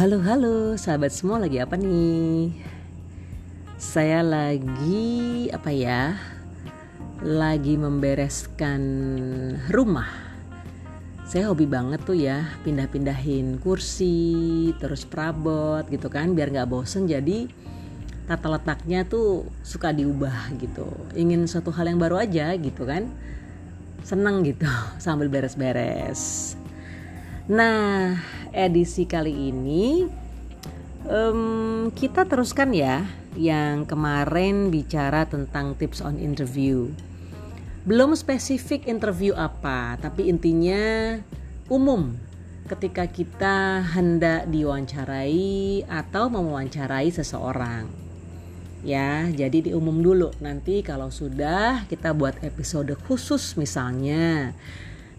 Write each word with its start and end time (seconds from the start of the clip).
Halo 0.00 0.16
halo 0.24 0.80
sahabat 0.80 1.12
semua 1.12 1.36
lagi 1.44 1.60
apa 1.60 1.76
nih? 1.76 2.56
Saya 3.76 4.24
lagi 4.24 5.52
apa 5.52 5.68
ya? 5.76 6.16
Lagi 7.20 7.76
membereskan 7.76 8.80
rumah. 9.68 10.08
Saya 11.28 11.52
hobi 11.52 11.68
banget 11.68 12.00
tuh 12.08 12.16
ya 12.16 12.48
pindah-pindahin 12.64 13.60
kursi, 13.60 14.72
terus 14.80 15.04
perabot 15.04 15.84
gitu 15.92 16.08
kan 16.08 16.32
biar 16.32 16.48
nggak 16.48 16.72
bosen 16.72 17.04
jadi 17.04 17.52
tata 18.24 18.56
letaknya 18.56 19.04
tuh 19.04 19.52
suka 19.60 19.92
diubah 19.92 20.48
gitu. 20.64 20.88
Ingin 21.12 21.44
suatu 21.44 21.76
hal 21.76 21.92
yang 21.92 22.00
baru 22.00 22.24
aja 22.24 22.56
gitu 22.56 22.88
kan. 22.88 23.04
Seneng 24.00 24.48
gitu 24.48 24.64
sambil 25.04 25.28
beres-beres. 25.28 26.56
Nah, 27.50 28.14
edisi 28.54 29.10
kali 29.10 29.50
ini 29.50 30.06
um, 31.02 31.90
kita 31.90 32.22
teruskan 32.22 32.70
ya 32.70 33.02
yang 33.34 33.90
kemarin 33.90 34.70
bicara 34.70 35.26
tentang 35.26 35.74
tips 35.74 35.98
on 35.98 36.22
interview. 36.22 36.94
Belum 37.82 38.14
spesifik 38.14 38.86
interview 38.86 39.34
apa, 39.34 39.98
tapi 39.98 40.30
intinya 40.30 41.18
umum 41.66 42.14
ketika 42.70 43.10
kita 43.10 43.82
hendak 43.98 44.46
diwawancarai 44.46 45.90
atau 45.90 46.30
mewawancarai 46.30 47.10
seseorang. 47.10 47.90
Ya, 48.86 49.26
jadi 49.26 49.58
di 49.58 49.70
umum 49.74 49.98
dulu. 49.98 50.30
Nanti 50.38 50.86
kalau 50.86 51.10
sudah 51.10 51.82
kita 51.90 52.14
buat 52.14 52.38
episode 52.46 52.94
khusus 53.10 53.58
misalnya 53.58 54.54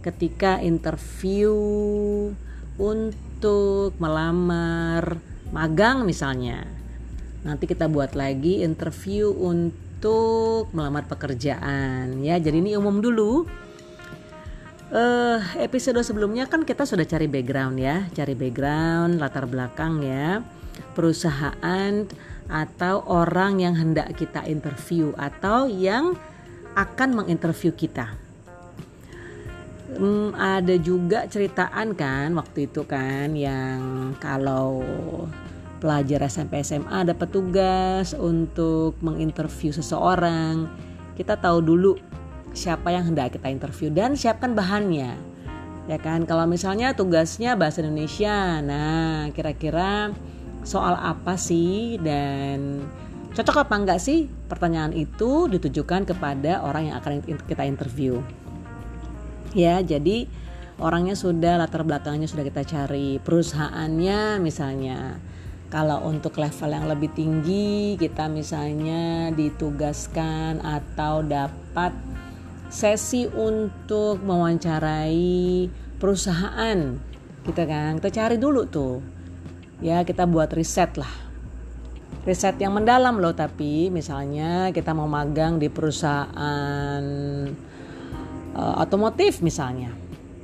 ketika 0.00 0.60
interview 0.64 1.52
untuk 2.80 3.92
melamar 4.00 5.20
magang 5.52 6.08
misalnya. 6.08 6.64
Nanti 7.44 7.68
kita 7.68 7.88
buat 7.88 8.16
lagi 8.16 8.64
interview 8.64 9.32
untuk 9.32 10.72
melamar 10.72 11.04
pekerjaan 11.08 12.20
ya. 12.24 12.40
Jadi 12.40 12.56
ini 12.60 12.72
umum 12.76 13.00
dulu. 13.00 13.44
Uh, 14.90 15.38
episode 15.62 16.02
sebelumnya 16.02 16.50
kan 16.50 16.66
kita 16.66 16.82
sudah 16.82 17.06
cari 17.06 17.30
background 17.30 17.78
ya, 17.78 18.10
cari 18.10 18.34
background 18.34 19.22
latar 19.22 19.46
belakang 19.46 20.02
ya, 20.02 20.42
perusahaan 20.98 22.10
atau 22.50 23.06
orang 23.06 23.62
yang 23.62 23.78
hendak 23.78 24.10
kita 24.18 24.42
interview 24.50 25.14
atau 25.14 25.70
yang 25.70 26.18
akan 26.74 27.22
menginterview 27.22 27.70
kita 27.70 28.29
hmm, 30.00 30.32
ada 30.34 30.74
juga 30.80 31.28
ceritaan 31.28 31.92
kan 31.92 32.32
waktu 32.32 32.66
itu 32.66 32.82
kan 32.88 33.36
yang 33.36 34.12
kalau 34.16 34.80
pelajar 35.80 36.24
SMP 36.28 36.60
SMA 36.60 37.08
dapat 37.08 37.28
tugas 37.32 38.12
untuk 38.16 38.96
menginterview 39.00 39.72
seseorang. 39.72 40.68
Kita 41.16 41.36
tahu 41.36 41.60
dulu 41.60 41.96
siapa 42.56 42.92
yang 42.92 43.12
hendak 43.12 43.36
kita 43.36 43.48
interview 43.52 43.92
dan 43.92 44.16
siapkan 44.16 44.56
bahannya 44.56 45.16
ya 45.88 45.98
kan? 45.98 46.28
Kalau 46.28 46.44
misalnya 46.44 46.92
tugasnya 46.92 47.56
bahasa 47.56 47.80
Indonesia 47.80 48.60
nah 48.60 49.28
kira-kira 49.32 50.12
soal 50.62 50.94
apa 51.00 51.40
sih 51.40 51.96
dan 52.00 52.84
cocok 53.32 53.64
apa 53.64 53.74
enggak 53.74 54.00
sih? 54.00 54.28
Pertanyaan 54.48 54.92
itu 54.92 55.48
ditujukan 55.48 56.04
kepada 56.04 56.60
orang 56.60 56.92
yang 56.92 56.96
akan 57.00 57.24
kita 57.48 57.64
interview 57.64 58.20
ya 59.56 59.82
jadi 59.82 60.26
orangnya 60.80 61.12
sudah 61.14 61.60
latar 61.60 61.84
belakangnya 61.84 62.26
sudah 62.26 62.44
kita 62.44 62.64
cari. 62.64 63.20
Perusahaannya 63.20 64.40
misalnya 64.40 65.20
kalau 65.70 66.02
untuk 66.08 66.40
level 66.40 66.70
yang 66.74 66.90
lebih 66.90 67.14
tinggi 67.14 67.94
kita 67.94 68.26
misalnya 68.26 69.30
ditugaskan 69.30 70.58
atau 70.64 71.22
dapat 71.22 71.94
sesi 72.72 73.28
untuk 73.30 74.18
mewawancarai 74.24 75.70
perusahaan. 76.00 76.78
Kita 77.44 77.62
kan? 77.68 78.00
Kita 78.02 78.10
cari 78.10 78.36
dulu 78.40 78.66
tuh. 78.66 78.98
Ya 79.80 80.02
kita 80.04 80.26
buat 80.26 80.50
riset 80.52 80.96
lah. 80.98 81.12
Riset 82.20 82.60
yang 82.60 82.76
mendalam 82.76 83.16
loh 83.16 83.32
tapi 83.32 83.88
misalnya 83.88 84.74
kita 84.76 84.92
mau 84.92 85.08
magang 85.08 85.56
di 85.56 85.72
perusahaan 85.72 87.00
uh, 88.60 88.84
otomotif 88.84 89.40
misalnya. 89.40 89.96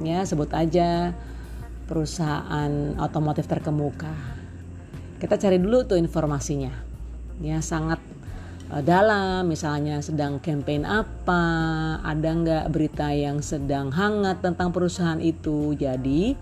Ya 0.00 0.24
sebut 0.24 0.48
aja 0.56 1.12
perusahaan 1.84 2.96
otomotif 2.96 3.44
terkemuka. 3.44 4.12
Kita 5.20 5.36
cari 5.36 5.60
dulu 5.60 5.84
tuh 5.84 6.00
informasinya. 6.00 6.72
Ya 7.44 7.60
sangat 7.60 8.00
uh, 8.72 8.80
dalam. 8.80 9.44
Misalnya 9.44 10.00
sedang 10.00 10.40
campaign 10.40 10.88
apa 10.88 11.42
ada 12.00 12.30
nggak 12.32 12.66
berita 12.72 13.12
yang 13.12 13.44
sedang 13.44 13.92
hangat 13.92 14.40
tentang 14.40 14.72
perusahaan 14.72 15.20
itu. 15.20 15.76
Jadi 15.76 16.32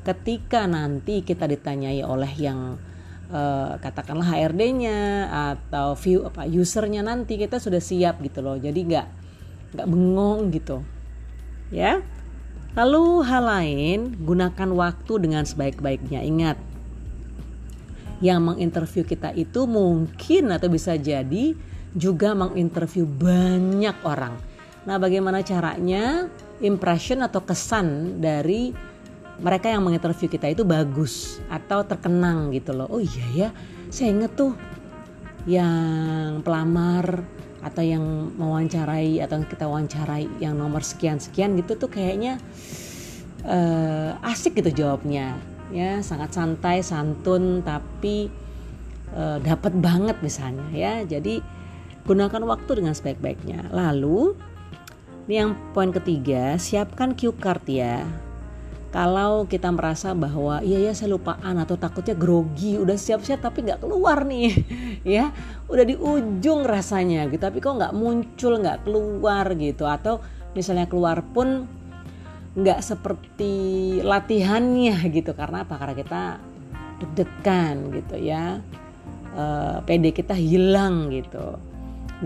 ketika 0.00 0.64
nanti 0.64 1.20
kita 1.20 1.44
ditanyai 1.44 2.00
oleh 2.00 2.32
yang 2.40 2.80
uh, 3.28 3.76
katakanlah 3.84 4.32
HRD-nya 4.32 5.28
atau 5.52 5.92
view 5.92 6.24
apa 6.24 6.48
usernya 6.48 7.04
nanti 7.04 7.36
kita 7.36 7.60
sudah 7.60 7.82
siap 7.82 8.22
gitu 8.24 8.40
loh. 8.40 8.56
Jadi 8.56 8.80
nggak 8.86 9.06
nggak 9.70 9.86
bengong 9.86 10.50
gitu 10.50 10.99
ya. 11.72 12.02
Lalu 12.78 13.26
hal 13.26 13.44
lain, 13.50 13.98
gunakan 14.22 14.70
waktu 14.70 15.12
dengan 15.18 15.42
sebaik-baiknya. 15.42 16.22
Ingat, 16.22 16.58
yang 18.22 18.44
menginterview 18.44 19.02
kita 19.02 19.32
itu 19.32 19.64
mungkin 19.64 20.52
atau 20.52 20.68
bisa 20.68 20.94
jadi 20.94 21.56
juga 21.96 22.36
menginterview 22.36 23.08
banyak 23.08 23.96
orang. 24.06 24.38
Nah, 24.86 24.96
bagaimana 25.00 25.42
caranya 25.42 26.30
impression 26.62 27.24
atau 27.24 27.42
kesan 27.42 28.20
dari 28.22 28.70
mereka 29.40 29.72
yang 29.72 29.82
menginterview 29.82 30.28
kita 30.28 30.52
itu 30.52 30.62
bagus 30.62 31.40
atau 31.48 31.82
terkenang 31.82 32.52
gitu 32.52 32.76
loh. 32.76 32.86
Oh 32.92 33.00
iya 33.00 33.26
ya, 33.32 33.48
saya 33.88 34.12
inget 34.12 34.36
tuh 34.36 34.52
yang 35.48 36.44
pelamar 36.44 37.24
atau 37.60 37.84
yang 37.84 38.02
mewawancarai 38.40 39.20
atau 39.20 39.44
kita 39.44 39.68
wawancarai 39.68 40.28
yang 40.40 40.56
nomor 40.56 40.80
sekian 40.80 41.20
sekian 41.20 41.56
gitu 41.60 41.76
tuh 41.76 41.92
kayaknya 41.92 42.40
uh, 43.44 44.16
asik 44.24 44.56
gitu 44.60 44.84
jawabnya. 44.84 45.36
Ya 45.70 46.02
sangat 46.02 46.34
santai 46.34 46.82
santun 46.82 47.62
tapi 47.62 48.26
uh, 49.14 49.38
dapat 49.38 49.76
banget 49.78 50.18
misalnya 50.24 50.66
ya. 50.72 50.94
Jadi 51.04 51.44
gunakan 52.08 52.42
waktu 52.48 52.80
dengan 52.80 52.96
sebaik-baiknya. 52.96 53.70
Lalu 53.70 54.34
ini 55.28 55.34
yang 55.36 55.54
poin 55.76 55.94
ketiga 55.94 56.58
siapkan 56.58 57.14
cue 57.14 57.36
card 57.36 57.62
ya 57.68 58.02
kalau 58.90 59.46
kita 59.46 59.70
merasa 59.70 60.10
bahwa 60.18 60.58
iya 60.66 60.82
ya 60.82 60.90
saya 60.90 61.14
lupaan 61.14 61.62
atau 61.62 61.78
takutnya 61.78 62.18
grogi 62.18 62.74
udah 62.74 62.98
siap-siap 62.98 63.38
tapi 63.38 63.62
nggak 63.62 63.86
keluar 63.86 64.26
nih 64.26 64.50
ya 65.18 65.30
udah 65.70 65.84
di 65.86 65.94
ujung 65.94 66.66
rasanya 66.66 67.30
gitu. 67.30 67.38
Tapi 67.38 67.62
kok 67.62 67.78
nggak 67.78 67.94
muncul 67.94 68.58
nggak 68.58 68.82
keluar 68.82 69.46
gitu. 69.54 69.86
Atau 69.86 70.18
misalnya 70.58 70.90
keluar 70.90 71.22
pun 71.22 71.70
nggak 72.58 72.82
seperti 72.82 73.54
latihannya 74.02 74.98
gitu. 75.14 75.38
Karena 75.38 75.62
apa? 75.62 75.78
Karena 75.78 75.94
kita 75.94 76.22
deg-degan 76.98 77.94
gitu 77.94 78.18
ya. 78.18 78.58
E, 79.38 79.44
eh, 79.46 79.76
PD 79.86 80.10
kita 80.10 80.34
hilang 80.34 81.14
gitu. 81.14 81.62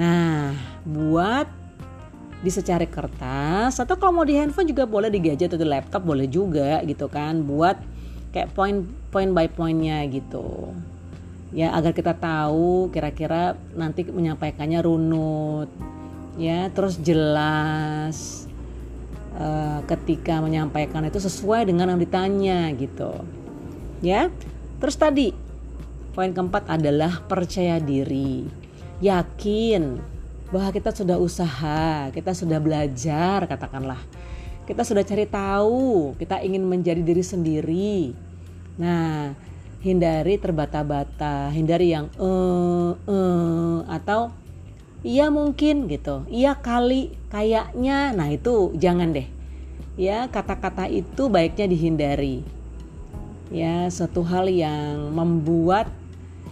Nah 0.00 0.56
buat 0.88 1.63
bisa 2.40 2.60
cari 2.60 2.88
kertas 2.90 3.78
atau 3.80 3.94
kalau 3.96 4.20
mau 4.20 4.26
di 4.26 4.36
handphone 4.36 4.68
juga 4.68 4.84
boleh 4.84 5.08
di 5.08 5.20
gadget 5.22 5.54
atau 5.54 5.60
di 5.60 5.68
laptop 5.68 6.02
boleh 6.04 6.26
juga 6.28 6.82
gitu 6.84 7.08
kan 7.08 7.44
buat 7.44 7.78
kayak 8.34 8.50
point 8.52 8.82
point 9.14 9.30
by 9.30 9.46
pointnya 9.46 10.02
gitu. 10.10 10.74
Ya 11.54 11.70
agar 11.70 11.94
kita 11.94 12.18
tahu 12.18 12.90
kira-kira 12.90 13.54
nanti 13.78 14.02
menyampaikannya 14.02 14.82
runut 14.82 15.70
ya 16.34 16.66
terus 16.74 16.98
jelas 16.98 18.50
uh, 19.38 19.78
ketika 19.86 20.42
menyampaikan 20.42 21.06
itu 21.06 21.22
sesuai 21.22 21.70
dengan 21.70 21.94
yang 21.94 22.00
ditanya 22.02 22.74
gitu. 22.74 23.22
Ya 24.02 24.34
terus 24.82 24.98
tadi 24.98 25.30
poin 26.10 26.34
keempat 26.34 26.74
adalah 26.74 27.22
percaya 27.22 27.78
diri. 27.78 28.50
Yakin 28.98 29.98
bahwa 30.52 30.68
kita 30.74 30.92
sudah 30.92 31.16
usaha, 31.16 32.08
kita 32.12 32.32
sudah 32.36 32.60
belajar 32.60 33.48
katakanlah. 33.48 34.00
Kita 34.64 34.80
sudah 34.80 35.04
cari 35.04 35.28
tahu, 35.28 36.16
kita 36.16 36.40
ingin 36.40 36.64
menjadi 36.64 37.04
diri 37.04 37.20
sendiri. 37.20 38.16
Nah, 38.80 39.36
hindari 39.84 40.40
terbata-bata, 40.40 41.52
hindari 41.52 41.92
yang 41.92 42.08
eh 42.16 42.92
eh 43.04 43.78
atau 43.92 44.32
iya 45.04 45.28
mungkin 45.28 45.84
gitu. 45.92 46.24
Iya 46.32 46.56
kali, 46.56 47.12
kayaknya. 47.28 48.16
Nah, 48.16 48.32
itu 48.32 48.72
jangan 48.80 49.12
deh. 49.12 49.28
Ya, 50.00 50.26
kata-kata 50.32 50.88
itu 50.88 51.28
baiknya 51.28 51.68
dihindari. 51.70 52.42
ya 53.52 53.86
satu 53.92 54.24
hal 54.26 54.48
yang 54.50 55.12
membuat 55.14 55.86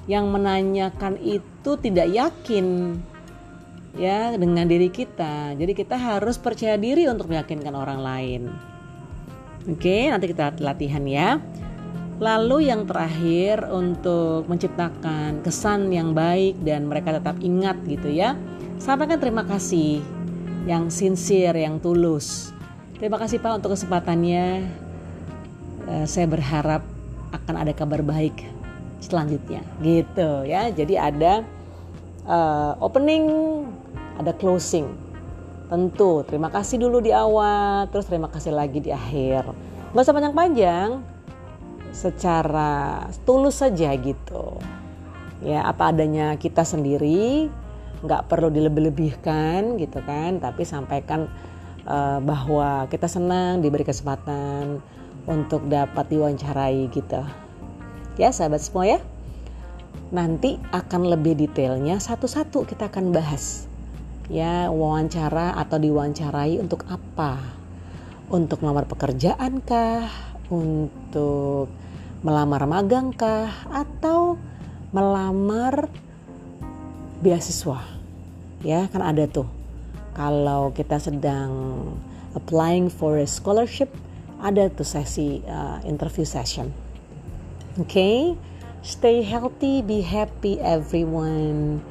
yang 0.06 0.28
menanyakan 0.30 1.18
itu 1.18 1.74
tidak 1.80 2.06
yakin 2.10 2.98
ya 3.96 4.32
dengan 4.36 4.64
diri 4.64 4.88
kita. 4.88 5.56
Jadi 5.56 5.72
kita 5.76 5.96
harus 5.96 6.40
percaya 6.40 6.76
diri 6.80 7.08
untuk 7.08 7.28
meyakinkan 7.28 7.74
orang 7.76 8.00
lain. 8.00 8.42
Oke, 9.68 10.10
nanti 10.10 10.32
kita 10.32 10.58
latihan 10.58 11.04
ya. 11.06 11.38
Lalu 12.22 12.70
yang 12.70 12.86
terakhir 12.86 13.66
untuk 13.70 14.46
menciptakan 14.46 15.42
kesan 15.42 15.90
yang 15.90 16.14
baik 16.14 16.58
dan 16.62 16.86
mereka 16.86 17.18
tetap 17.18 17.38
ingat 17.42 17.78
gitu 17.86 18.10
ya. 18.10 18.38
Sampaikan 18.78 19.18
terima 19.18 19.42
kasih 19.42 20.02
yang 20.66 20.90
sincere, 20.90 21.66
yang 21.66 21.82
tulus. 21.82 22.54
Terima 22.98 23.18
kasih 23.18 23.42
Pak 23.42 23.62
untuk 23.62 23.74
kesempatannya. 23.74 24.46
Eh, 25.90 26.06
saya 26.06 26.30
berharap 26.30 26.86
akan 27.34 27.54
ada 27.58 27.74
kabar 27.74 28.06
baik 28.06 28.46
selanjutnya 29.02 29.66
gitu 29.82 30.46
ya. 30.46 30.70
Jadi 30.70 30.94
ada 30.94 31.42
uh, 32.26 32.78
opening, 32.78 33.24
ada 34.18 34.34
closing. 34.36 34.90
Tentu, 35.72 36.20
terima 36.28 36.52
kasih 36.52 36.84
dulu 36.84 37.00
di 37.00 37.16
awal, 37.16 37.88
terus 37.88 38.04
terima 38.04 38.28
kasih 38.28 38.52
lagi 38.52 38.78
di 38.84 38.92
akhir. 38.92 39.48
Gak 39.96 40.04
usah 40.04 40.12
panjang-panjang, 40.12 41.00
secara 41.92 43.04
tulus 43.24 43.64
saja 43.64 43.92
gitu. 43.96 44.60
Ya, 45.40 45.64
apa 45.64 45.90
adanya 45.90 46.36
kita 46.36 46.62
sendiri, 46.62 47.48
nggak 48.04 48.28
perlu 48.28 48.52
dilebih-lebihkan 48.52 49.80
gitu 49.80 49.98
kan, 50.04 50.38
tapi 50.38 50.62
sampaikan 50.68 51.26
uh, 51.88 52.20
bahwa 52.20 52.86
kita 52.92 53.08
senang 53.08 53.64
diberi 53.64 53.82
kesempatan 53.82 54.78
untuk 55.24 55.66
dapat 55.72 56.04
diwawancarai 56.12 56.84
gitu. 56.92 57.24
Ya, 58.20 58.28
sahabat 58.28 58.60
semua 58.60 58.84
ya 58.84 59.00
nanti 60.12 60.60
akan 60.70 61.08
lebih 61.08 61.40
detailnya 61.40 61.96
satu-satu 61.96 62.68
kita 62.68 62.92
akan 62.92 63.16
bahas. 63.16 63.64
Ya 64.28 64.68
wawancara 64.68 65.56
atau 65.56 65.80
diwawancarai 65.80 66.60
untuk 66.60 66.84
apa? 66.86 67.40
Untuk 68.28 68.60
melamar 68.60 68.84
pekerjaan 68.84 69.64
kah? 69.64 70.06
Untuk 70.52 71.72
melamar 72.20 72.68
magang 72.68 73.16
kah? 73.16 73.48
Atau 73.72 74.36
melamar 74.92 75.88
beasiswa? 77.24 77.80
Ya 78.60 78.86
kan 78.92 79.00
ada 79.00 79.24
tuh. 79.24 79.48
Kalau 80.12 80.76
kita 80.76 81.00
sedang 81.00 81.50
applying 82.36 82.92
for 82.92 83.16
a 83.16 83.24
scholarship 83.24 83.88
ada 84.44 84.68
tuh 84.68 84.84
sesi 84.84 85.40
uh, 85.48 85.80
interview 85.88 86.28
session. 86.28 86.68
Oke? 87.80 87.88
okay? 87.88 88.51
Stay 88.82 89.22
healthy, 89.22 89.80
be 89.80 90.00
happy, 90.00 90.58
everyone. 90.58 91.84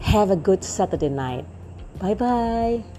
Have 0.00 0.30
a 0.30 0.36
good 0.36 0.64
Saturday 0.64 1.10
night. 1.10 1.44
Bye 2.00 2.14
bye. 2.14 2.95